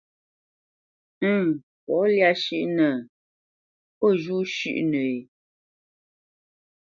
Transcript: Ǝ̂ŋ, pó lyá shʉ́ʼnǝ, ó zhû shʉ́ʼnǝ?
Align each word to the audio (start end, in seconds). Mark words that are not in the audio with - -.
Ǝ̂ŋ, 1.33 1.43
pó 1.85 1.95
lyá 2.11 2.29
shʉ́ʼnǝ, 2.43 2.87
ó 4.03 4.07
zhû 4.21 4.37
shʉ́ʼnǝ? 4.55 5.03